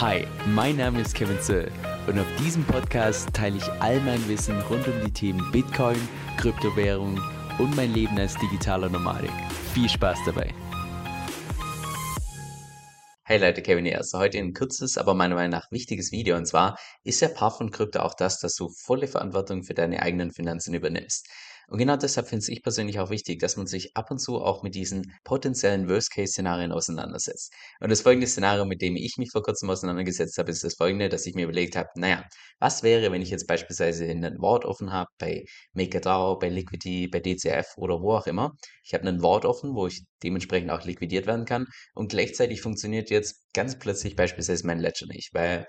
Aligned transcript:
Hi, 0.00 0.26
mein 0.46 0.78
Name 0.78 1.02
ist 1.02 1.14
Kevin 1.14 1.38
Zöll 1.42 1.70
und 2.06 2.18
auf 2.18 2.26
diesem 2.38 2.64
Podcast 2.64 3.34
teile 3.34 3.58
ich 3.58 3.68
all 3.82 4.00
mein 4.00 4.26
Wissen 4.28 4.58
rund 4.62 4.88
um 4.88 4.94
die 5.04 5.12
Themen 5.12 5.52
Bitcoin, 5.52 5.98
Kryptowährung 6.38 7.20
und 7.58 7.76
mein 7.76 7.92
Leben 7.92 8.18
als 8.18 8.34
digitaler 8.38 8.88
Nomadik. 8.88 9.30
Viel 9.74 9.90
Spaß 9.90 10.20
dabei! 10.24 10.54
Hey 13.24 13.38
Leute, 13.38 13.60
Kevin 13.60 13.84
hier. 13.84 13.98
Also 13.98 14.18
heute 14.18 14.38
ein 14.38 14.54
kurzes, 14.54 14.96
aber 14.96 15.12
meiner 15.12 15.34
Meinung 15.34 15.50
nach 15.50 15.70
wichtiges 15.70 16.12
Video. 16.12 16.34
Und 16.34 16.46
zwar 16.46 16.78
ist 17.04 17.20
der 17.20 17.28
Part 17.28 17.58
von 17.58 17.70
Krypto 17.70 18.00
auch 18.00 18.14
das, 18.14 18.40
dass 18.40 18.54
du 18.54 18.70
volle 18.70 19.06
Verantwortung 19.06 19.64
für 19.64 19.74
deine 19.74 20.00
eigenen 20.00 20.32
Finanzen 20.32 20.72
übernimmst. 20.72 21.28
Und 21.70 21.78
genau 21.78 21.96
deshalb 21.96 22.26
finde 22.26 22.44
ich 22.50 22.64
persönlich 22.64 22.98
auch 22.98 23.10
wichtig, 23.10 23.38
dass 23.38 23.56
man 23.56 23.68
sich 23.68 23.96
ab 23.96 24.10
und 24.10 24.18
zu 24.18 24.40
auch 24.42 24.64
mit 24.64 24.74
diesen 24.74 25.14
potenziellen 25.22 25.88
Worst-Case-Szenarien 25.88 26.72
auseinandersetzt. 26.72 27.52
Und 27.78 27.90
das 27.90 28.00
folgende 28.00 28.26
Szenario, 28.26 28.64
mit 28.64 28.82
dem 28.82 28.96
ich 28.96 29.16
mich 29.18 29.30
vor 29.30 29.44
kurzem 29.44 29.70
auseinandergesetzt 29.70 30.36
habe, 30.38 30.50
ist 30.50 30.64
das 30.64 30.74
folgende, 30.74 31.08
dass 31.08 31.26
ich 31.26 31.36
mir 31.36 31.44
überlegt 31.44 31.76
habe, 31.76 31.88
naja, 31.94 32.24
was 32.58 32.82
wäre, 32.82 33.12
wenn 33.12 33.22
ich 33.22 33.30
jetzt 33.30 33.46
beispielsweise 33.46 34.04
ein 34.04 34.24
Wort 34.40 34.64
offen 34.64 34.90
habe 34.92 35.10
bei 35.18 35.44
MakerDAO, 35.74 36.40
bei 36.40 36.48
Liquidity, 36.48 37.06
bei 37.06 37.20
DCF 37.20 37.74
oder 37.76 38.02
wo 38.02 38.14
auch 38.14 38.26
immer. 38.26 38.50
Ich 38.82 38.92
habe 38.92 39.06
einen 39.06 39.22
Wort 39.22 39.44
offen, 39.44 39.76
wo 39.76 39.86
ich 39.86 40.02
dementsprechend 40.24 40.72
auch 40.72 40.84
liquidiert 40.84 41.26
werden 41.28 41.44
kann 41.44 41.66
und 41.94 42.10
gleichzeitig 42.10 42.62
funktioniert 42.62 43.10
jetzt 43.10 43.44
ganz 43.54 43.78
plötzlich 43.78 44.16
beispielsweise 44.16 44.66
mein 44.66 44.80
Ledger 44.80 45.06
nicht, 45.06 45.32
weil 45.34 45.66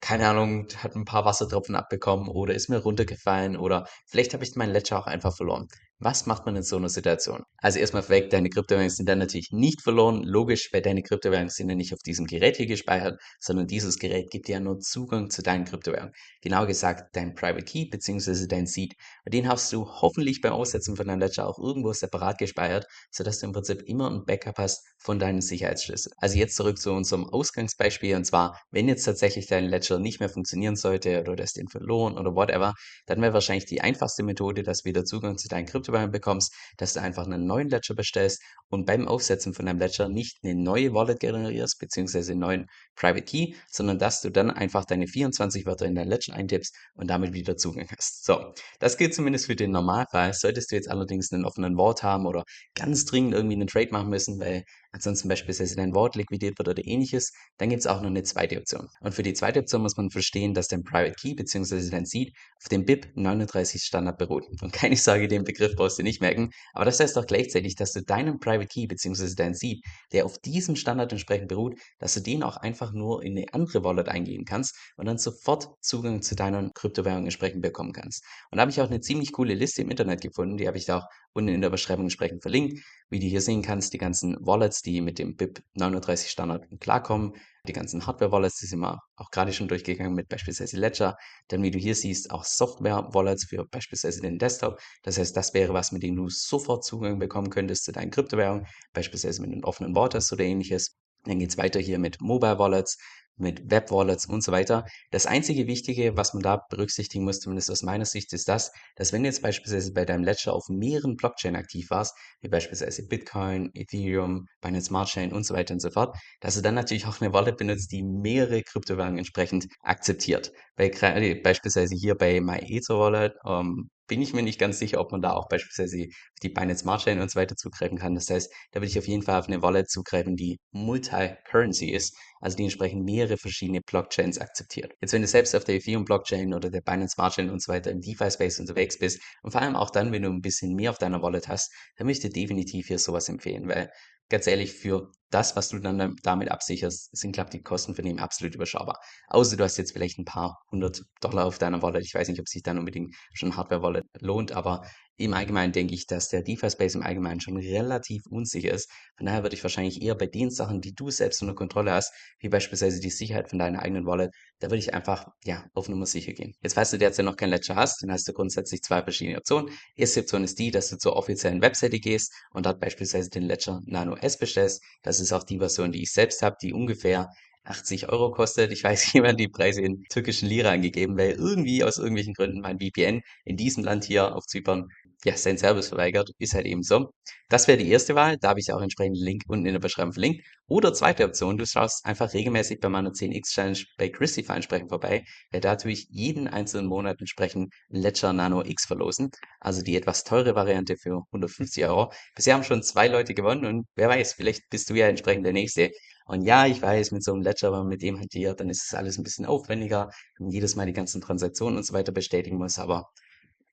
keine 0.00 0.28
Ahnung, 0.28 0.68
hat 0.78 0.96
ein 0.96 1.04
paar 1.04 1.24
Wassertropfen 1.24 1.74
abbekommen 1.76 2.28
oder 2.28 2.54
ist 2.54 2.68
mir 2.68 2.78
runtergefallen 2.78 3.56
oder 3.56 3.86
vielleicht 4.06 4.34
habe 4.34 4.44
ich 4.44 4.56
meinen 4.56 4.72
Ledger 4.72 4.98
auch 4.98 5.06
einfach 5.06 5.34
verloren. 5.36 5.68
Was 6.02 6.24
macht 6.24 6.46
man 6.46 6.56
in 6.56 6.62
so 6.62 6.78
einer 6.78 6.88
Situation? 6.88 7.42
Also 7.58 7.78
erstmal 7.78 8.08
weg, 8.08 8.30
deine 8.30 8.48
Kryptowährungen 8.48 8.88
sind 8.88 9.06
dann 9.06 9.18
natürlich 9.18 9.50
nicht 9.52 9.82
verloren. 9.82 10.22
Logisch, 10.22 10.70
weil 10.72 10.80
deine 10.80 11.02
Kryptowährungen 11.02 11.50
sind 11.50 11.68
ja 11.68 11.74
nicht 11.74 11.92
auf 11.92 11.98
diesem 11.98 12.24
Gerät 12.24 12.56
hier 12.56 12.64
gespeichert, 12.64 13.20
sondern 13.38 13.66
dieses 13.66 13.98
Gerät 13.98 14.30
gibt 14.30 14.48
dir 14.48 14.52
ja 14.52 14.60
nur 14.60 14.78
Zugang 14.78 15.28
zu 15.28 15.42
deinen 15.42 15.66
Kryptowährungen. 15.66 16.14
Genau 16.40 16.64
gesagt, 16.64 17.14
dein 17.14 17.34
Private 17.34 17.66
Key 17.66 17.84
bzw. 17.90 18.46
dein 18.46 18.66
Seed. 18.66 18.94
Und 19.26 19.34
den 19.34 19.46
hast 19.46 19.70
du 19.74 19.86
hoffentlich 19.86 20.40
beim 20.40 20.54
Aussetzen 20.54 20.96
von 20.96 21.06
deinem 21.06 21.20
Ledger 21.20 21.46
auch 21.46 21.58
irgendwo 21.58 21.92
separat 21.92 22.38
gespeichert, 22.38 22.86
sodass 23.10 23.40
du 23.40 23.46
im 23.48 23.52
Prinzip 23.52 23.82
immer 23.82 24.10
ein 24.10 24.24
Backup 24.24 24.56
hast 24.56 24.82
von 24.96 25.18
deinen 25.18 25.42
Sicherheitsschlüsseln. 25.42 26.14
Also 26.16 26.38
jetzt 26.38 26.56
zurück 26.56 26.78
zu 26.78 26.92
unserem 26.92 27.28
Ausgangsbeispiel 27.28 28.16
und 28.16 28.24
zwar, 28.24 28.58
wenn 28.70 28.88
jetzt 28.88 29.04
tatsächlich 29.04 29.48
dein 29.48 29.66
Ledger 29.66 29.98
nicht 29.98 30.18
mehr 30.18 30.30
funktionieren 30.30 30.76
sollte 30.76 31.20
oder 31.20 31.36
du 31.36 31.42
hast 31.42 31.58
den 31.58 31.68
verloren 31.68 32.16
oder 32.16 32.34
whatever, 32.34 32.72
dann 33.04 33.20
wäre 33.20 33.34
wahrscheinlich 33.34 33.66
die 33.66 33.82
einfachste 33.82 34.22
Methode, 34.22 34.62
dass 34.62 34.86
wieder 34.86 35.04
Zugang 35.04 35.36
zu 35.36 35.48
deinen 35.48 35.66
Kryptowährungen 35.66 35.89
Kryptowährung 35.90 36.10
bekommst, 36.10 36.54
dass 36.76 36.94
du 36.94 37.00
einfach 37.00 37.26
einen 37.26 37.46
neuen 37.46 37.68
Ledger 37.68 37.94
bestellst 37.94 38.42
und 38.68 38.86
beim 38.86 39.08
Aufsetzen 39.08 39.54
von 39.54 39.66
deinem 39.66 39.78
Ledger 39.78 40.08
nicht 40.08 40.38
eine 40.42 40.54
neue 40.54 40.94
Wallet 40.94 41.20
generierst, 41.20 41.78
beziehungsweise 41.78 42.32
einen 42.32 42.40
neuen 42.40 42.66
Private 42.94 43.24
Key, 43.24 43.54
sondern 43.68 43.98
dass 43.98 44.20
du 44.20 44.30
dann 44.30 44.50
einfach 44.50 44.84
deine 44.84 45.06
24 45.06 45.66
Wörter 45.66 45.86
in 45.86 45.94
dein 45.94 46.08
Ledger 46.08 46.34
eintippst 46.34 46.74
und 46.94 47.08
damit 47.08 47.32
wieder 47.32 47.56
Zugang 47.56 47.88
hast. 47.96 48.24
So, 48.24 48.52
das 48.78 48.96
gilt 48.96 49.14
zumindest 49.14 49.46
für 49.46 49.56
den 49.56 49.72
Normalfall. 49.72 50.32
Solltest 50.32 50.70
du 50.70 50.76
jetzt 50.76 50.90
allerdings 50.90 51.32
einen 51.32 51.44
offenen 51.44 51.76
Wort 51.76 52.02
haben 52.02 52.26
oder 52.26 52.44
ganz 52.74 53.04
dringend 53.04 53.34
irgendwie 53.34 53.56
einen 53.56 53.66
Trade 53.66 53.90
machen 53.90 54.08
müssen, 54.08 54.38
weil 54.40 54.64
ansonsten 54.92 55.28
beispielsweise 55.28 55.76
dein 55.76 55.94
Wort 55.94 56.16
liquidiert 56.16 56.58
wird 56.58 56.68
oder 56.68 56.84
ähnliches, 56.84 57.32
dann 57.58 57.68
gibt 57.68 57.80
es 57.80 57.86
auch 57.86 58.00
noch 58.00 58.08
eine 58.08 58.22
zweite 58.22 58.58
Option. 58.58 58.88
Und 59.00 59.14
für 59.14 59.22
die 59.22 59.34
zweite 59.34 59.60
Option 59.60 59.82
muss 59.82 59.96
man 59.96 60.10
verstehen, 60.10 60.54
dass 60.54 60.68
dein 60.68 60.82
Private 60.82 61.14
Key 61.14 61.34
bzw. 61.34 61.90
dein 61.90 62.04
Seed 62.04 62.34
auf 62.56 62.68
dem 62.68 62.84
BIP 62.84 63.08
39 63.14 63.82
Standard 63.82 64.18
beruht. 64.18 64.44
Und 64.62 64.72
keine 64.72 64.96
Sorge, 64.96 65.28
den 65.28 65.44
Begriff 65.44 65.74
brauchst 65.76 65.98
du 65.98 66.02
nicht 66.02 66.20
merken, 66.20 66.50
aber 66.72 66.84
das 66.84 67.00
heißt 67.00 67.16
auch 67.18 67.26
gleichzeitig, 67.26 67.76
dass 67.76 67.92
du 67.92 68.02
deinen 68.02 68.38
Private 68.38 68.66
Key 68.66 68.86
bzw. 68.86 69.34
dein 69.36 69.54
Seed, 69.54 69.84
der 70.12 70.24
auf 70.24 70.38
diesem 70.38 70.76
Standard 70.76 71.12
entsprechend 71.12 71.48
beruht, 71.48 71.78
dass 71.98 72.14
du 72.14 72.20
den 72.20 72.42
auch 72.42 72.56
einfach 72.56 72.92
nur 72.92 73.22
in 73.22 73.36
eine 73.36 73.46
andere 73.52 73.84
Wallet 73.84 74.08
eingeben 74.08 74.44
kannst 74.44 74.76
und 74.96 75.06
dann 75.06 75.18
sofort 75.18 75.68
Zugang 75.80 76.22
zu 76.22 76.34
deiner 76.34 76.70
Kryptowährung 76.70 77.24
entsprechend 77.24 77.62
bekommen 77.62 77.92
kannst. 77.92 78.24
Und 78.50 78.56
da 78.56 78.62
habe 78.62 78.70
ich 78.70 78.80
auch 78.80 78.88
eine 78.88 79.00
ziemlich 79.00 79.32
coole 79.32 79.54
Liste 79.54 79.82
im 79.82 79.90
Internet 79.90 80.20
gefunden, 80.20 80.56
die 80.56 80.66
habe 80.66 80.78
ich 80.78 80.86
da 80.86 80.98
auch 80.98 81.06
unten 81.32 81.50
in 81.50 81.60
der 81.60 81.70
Beschreibung 81.70 82.06
entsprechend 82.06 82.42
verlinkt. 82.42 82.80
Wie 83.08 83.18
du 83.18 83.26
hier 83.26 83.40
sehen 83.40 83.62
kannst, 83.62 83.92
die 83.92 83.98
ganzen 83.98 84.36
Wallets, 84.40 84.79
die 84.82 85.00
mit 85.00 85.18
dem 85.18 85.36
BIP 85.36 85.62
39 85.74 86.30
Standard 86.30 86.66
klarkommen, 86.80 87.34
die 87.66 87.72
ganzen 87.72 88.06
Hardware-Wallets, 88.06 88.58
die 88.60 88.66
sind 88.66 88.80
wir 88.80 89.00
auch 89.16 89.30
gerade 89.30 89.52
schon 89.52 89.68
durchgegangen 89.68 90.14
mit 90.14 90.28
beispielsweise 90.28 90.78
Ledger. 90.78 91.16
Dann, 91.48 91.62
wie 91.62 91.70
du 91.70 91.78
hier 91.78 91.94
siehst, 91.94 92.30
auch 92.30 92.44
Software-Wallets 92.44 93.44
für 93.44 93.66
beispielsweise 93.66 94.22
den 94.22 94.38
Desktop. 94.38 94.80
Das 95.02 95.18
heißt, 95.18 95.36
das 95.36 95.52
wäre 95.54 95.74
was, 95.74 95.92
mit 95.92 96.02
dem 96.02 96.16
du 96.16 96.28
sofort 96.28 96.84
Zugang 96.84 97.18
bekommen 97.18 97.50
könntest 97.50 97.84
zu 97.84 97.92
deinen 97.92 98.10
Kryptowährungen, 98.10 98.66
beispielsweise 98.92 99.42
mit 99.42 99.52
einem 99.52 99.64
offenen 99.64 99.94
Waters 99.94 100.32
oder 100.32 100.44
ähnliches. 100.44 100.96
Dann 101.24 101.38
geht 101.38 101.50
es 101.50 101.58
weiter 101.58 101.80
hier 101.80 101.98
mit 101.98 102.20
Mobile 102.20 102.58
Wallets, 102.58 102.96
mit 103.40 103.70
Web-Wallets 103.70 104.26
und 104.26 104.42
so 104.42 104.52
weiter. 104.52 104.84
Das 105.10 105.26
einzige 105.26 105.66
Wichtige, 105.66 106.16
was 106.16 106.34
man 106.34 106.42
da 106.42 106.64
berücksichtigen 106.68 107.24
muss, 107.24 107.40
zumindest 107.40 107.70
aus 107.70 107.82
meiner 107.82 108.04
Sicht, 108.04 108.32
ist 108.32 108.48
das, 108.48 108.72
dass 108.96 109.12
wenn 109.12 109.22
du 109.22 109.28
jetzt 109.28 109.42
beispielsweise 109.42 109.92
bei 109.92 110.04
deinem 110.04 110.24
Ledger 110.24 110.52
auf 110.52 110.68
mehreren 110.68 111.16
Blockchain 111.16 111.56
aktiv 111.56 111.90
warst, 111.90 112.16
wie 112.40 112.48
beispielsweise 112.48 113.06
Bitcoin, 113.06 113.70
Ethereum, 113.74 114.46
Binance 114.60 114.86
Smart 114.86 115.08
Chain 115.08 115.32
und 115.32 115.44
so 115.44 115.54
weiter 115.54 115.74
und 115.74 115.80
so 115.80 115.90
fort, 115.90 116.16
dass 116.40 116.54
du 116.54 116.62
dann 116.62 116.74
natürlich 116.74 117.06
auch 117.06 117.20
eine 117.20 117.32
Wallet 117.32 117.56
benutzt, 117.56 117.92
die 117.92 118.02
mehrere 118.02 118.62
Kryptowährungen 118.62 119.18
entsprechend 119.18 119.66
akzeptiert. 119.82 120.52
Weil 120.76 120.90
gerade 120.90 121.36
beispielsweise 121.36 121.94
hier 121.94 122.14
bei 122.14 122.40
MyEther 122.40 122.98
Wallet 122.98 123.34
ähm, 123.46 123.90
bin 124.10 124.20
ich 124.22 124.34
mir 124.34 124.42
nicht 124.42 124.58
ganz 124.58 124.80
sicher, 124.80 125.00
ob 125.00 125.12
man 125.12 125.22
da 125.22 125.34
auch 125.34 125.48
beispielsweise 125.48 126.08
die 126.42 126.48
Binance 126.48 126.80
Smart 126.82 127.04
Chain 127.04 127.20
und 127.20 127.30
so 127.30 127.38
weiter 127.38 127.54
zugreifen 127.54 127.96
kann. 127.96 128.16
Das 128.16 128.28
heißt, 128.28 128.52
da 128.72 128.80
würde 128.80 128.88
ich 128.88 128.98
auf 128.98 129.06
jeden 129.06 129.22
Fall 129.22 129.38
auf 129.38 129.46
eine 129.46 129.62
Wallet 129.62 129.88
zugreifen, 129.88 130.34
die 130.34 130.58
Multi-Currency 130.72 131.90
ist, 131.90 132.16
also 132.40 132.56
die 132.56 132.64
entsprechend 132.64 133.04
mehrere 133.04 133.36
verschiedene 133.36 133.80
Blockchains 133.80 134.38
akzeptiert. 134.38 134.94
Jetzt, 135.00 135.12
wenn 135.12 135.22
du 135.22 135.28
selbst 135.28 135.54
auf 135.54 135.62
der 135.62 135.76
Ethereum 135.76 136.04
Blockchain 136.04 136.52
oder 136.52 136.70
der 136.70 136.80
Binance 136.80 137.14
Smart 137.14 137.34
Chain 137.34 137.50
und 137.50 137.62
so 137.62 137.72
weiter 137.72 137.92
im 137.92 138.00
DeFi-Space 138.00 138.58
unterwegs 138.58 138.98
bist 138.98 139.22
und 139.44 139.52
vor 139.52 139.62
allem 139.62 139.76
auch 139.76 139.90
dann, 139.90 140.10
wenn 140.10 140.22
du 140.22 140.28
ein 140.28 140.40
bisschen 140.40 140.74
mehr 140.74 140.90
auf 140.90 140.98
deiner 140.98 141.22
Wallet 141.22 141.46
hast, 141.46 141.72
dann 141.96 142.08
möchte 142.08 142.26
ich 142.26 142.32
dir 142.32 142.40
definitiv 142.40 142.88
hier 142.88 142.98
sowas 142.98 143.28
empfehlen, 143.28 143.68
weil 143.68 143.92
ganz 144.30 144.46
ehrlich, 144.46 144.72
für 144.72 145.10
das, 145.30 145.56
was 145.56 145.68
du 145.68 145.78
dann 145.78 146.16
damit 146.22 146.50
absicherst, 146.50 147.16
sind, 147.16 147.32
glaube 147.32 147.48
ich, 147.48 147.58
die 147.58 147.62
Kosten 147.62 147.94
für 147.94 148.02
den 148.02 148.18
absolut 148.18 148.54
überschaubar. 148.54 148.98
Außer 149.28 149.56
du 149.56 149.64
hast 149.64 149.76
jetzt 149.76 149.92
vielleicht 149.92 150.18
ein 150.18 150.24
paar 150.24 150.58
hundert 150.70 151.02
Dollar 151.20 151.44
auf 151.46 151.58
deiner 151.58 151.82
Wallet. 151.82 152.04
Ich 152.04 152.14
weiß 152.14 152.28
nicht, 152.28 152.40
ob 152.40 152.48
sich 152.48 152.62
dann 152.62 152.78
unbedingt 152.78 153.14
schon 153.32 153.56
Hardware-Wallet 153.56 154.06
lohnt, 154.20 154.52
aber 154.52 154.82
im 155.20 155.34
Allgemeinen 155.34 155.72
denke 155.72 155.94
ich, 155.94 156.06
dass 156.06 156.28
der 156.28 156.42
DeFi-Space 156.42 156.94
im 156.94 157.02
Allgemeinen 157.02 157.40
schon 157.40 157.58
relativ 157.58 158.22
unsicher 158.26 158.72
ist. 158.72 158.90
Von 159.16 159.26
daher 159.26 159.42
würde 159.42 159.54
ich 159.54 159.62
wahrscheinlich 159.62 160.00
eher 160.00 160.14
bei 160.14 160.26
den 160.26 160.50
Sachen, 160.50 160.80
die 160.80 160.94
du 160.94 161.10
selbst 161.10 161.42
unter 161.42 161.54
Kontrolle 161.54 161.92
hast, 161.92 162.12
wie 162.38 162.48
beispielsweise 162.48 163.00
die 163.00 163.10
Sicherheit 163.10 163.50
von 163.50 163.58
deiner 163.58 163.82
eigenen 163.82 164.06
Wallet, 164.06 164.32
da 164.60 164.68
würde 164.68 164.78
ich 164.78 164.94
einfach, 164.94 165.26
ja, 165.44 165.66
auf 165.74 165.88
Nummer 165.88 166.06
sicher 166.06 166.32
gehen. 166.32 166.54
Jetzt, 166.62 166.74
falls 166.74 166.90
du 166.90 166.98
derzeit 166.98 167.26
noch 167.26 167.36
kein 167.36 167.50
Ledger 167.50 167.76
hast, 167.76 168.02
dann 168.02 168.10
hast 168.10 168.26
du 168.28 168.32
grundsätzlich 168.32 168.82
zwei 168.82 169.02
verschiedene 169.02 169.36
Optionen. 169.36 169.70
Erste 169.94 170.20
Option 170.20 170.44
ist 170.44 170.58
die, 170.58 170.70
dass 170.70 170.88
du 170.88 170.96
zur 170.96 171.16
offiziellen 171.16 171.60
Webseite 171.60 172.00
gehst 172.00 172.32
und 172.52 172.64
dort 172.64 172.80
beispielsweise 172.80 173.28
den 173.28 173.42
Ledger 173.42 173.82
Nano 173.84 174.16
S 174.16 174.38
bestellst. 174.38 174.82
Das 175.02 175.20
ist 175.20 175.32
auch 175.32 175.44
die 175.44 175.58
Version, 175.58 175.92
die 175.92 176.02
ich 176.02 176.12
selbst 176.12 176.40
habe, 176.42 176.56
die 176.62 176.72
ungefähr 176.72 177.30
80 177.64 178.08
Euro 178.08 178.30
kostet. 178.30 178.72
Ich 178.72 178.84
weiß, 178.84 179.12
jemand 179.12 179.38
die 179.40 179.48
Preise 179.48 179.82
in 179.82 180.04
türkischen 180.10 180.48
Lira 180.48 180.70
angegeben, 180.70 181.16
weil 181.16 181.32
irgendwie 181.32 181.84
aus 181.84 181.98
irgendwelchen 181.98 182.34
Gründen 182.34 182.60
mein 182.60 182.78
VPN 182.78 183.22
in 183.44 183.56
diesem 183.56 183.84
Land 183.84 184.04
hier 184.04 184.34
auf 184.34 184.46
Zypern 184.46 184.88
ja, 185.24 185.36
sein 185.36 185.58
Service 185.58 185.88
verweigert, 185.88 186.30
ist 186.38 186.54
halt 186.54 186.66
eben 186.66 186.82
so. 186.82 187.10
Das 187.48 187.68
wäre 187.68 187.78
die 187.78 187.90
erste 187.90 188.14
Wahl, 188.14 188.36
da 188.38 188.50
habe 188.50 188.60
ich 188.60 188.72
auch 188.72 188.80
entsprechend 188.80 189.18
Link 189.18 189.42
unten 189.48 189.66
in 189.66 189.72
der 189.72 189.80
Beschreibung 189.80 190.12
verlinkt. 190.12 190.46
Oder 190.66 190.94
zweite 190.94 191.24
Option, 191.24 191.58
du 191.58 191.66
schaust 191.66 192.04
einfach 192.06 192.32
regelmäßig 192.32 192.80
bei 192.80 192.88
meiner 192.88 193.12
10x 193.12 193.52
Challenge 193.52 193.78
bei 193.98 194.08
Christify 194.08 194.52
entsprechend 194.52 194.88
vorbei, 194.88 195.24
weil 195.50 195.60
da 195.60 195.76
tue 195.76 195.92
ich 195.92 196.06
jeden 196.10 196.48
einzelnen 196.48 196.86
Monat 196.86 197.20
entsprechend 197.20 197.72
Ledger 197.88 198.32
Nano 198.32 198.64
X 198.64 198.86
verlosen. 198.86 199.30
Also 199.58 199.82
die 199.82 199.96
etwas 199.96 200.24
teure 200.24 200.54
Variante 200.54 200.96
für 200.96 201.22
150 201.32 201.84
Euro. 201.86 202.12
Bisher 202.34 202.54
haben 202.54 202.64
schon 202.64 202.82
zwei 202.82 203.08
Leute 203.08 203.34
gewonnen 203.34 203.64
und 203.64 203.86
wer 203.96 204.08
weiß, 204.08 204.34
vielleicht 204.34 204.70
bist 204.70 204.88
du 204.90 204.94
ja 204.94 205.08
entsprechend 205.08 205.44
der 205.44 205.52
Nächste. 205.52 205.90
Und 206.26 206.42
ja, 206.42 206.66
ich 206.66 206.80
weiß, 206.80 207.10
mit 207.10 207.24
so 207.24 207.32
einem 207.32 207.42
Ledger, 207.42 207.72
wenn 207.72 207.80
man 207.80 207.88
mit 207.88 208.02
dem 208.02 208.20
hantiert, 208.20 208.60
dann 208.60 208.70
ist 208.70 208.84
es 208.86 208.94
alles 208.94 209.18
ein 209.18 209.24
bisschen 209.24 209.46
aufwendiger, 209.46 210.10
wenn 210.38 210.46
man 210.46 210.52
jedes 210.52 210.76
Mal 210.76 210.86
die 210.86 210.92
ganzen 210.92 211.20
Transaktionen 211.20 211.76
und 211.76 211.82
so 211.82 211.92
weiter 211.92 212.12
bestätigen 212.12 212.56
muss. 212.58 212.78
Aber 212.78 213.10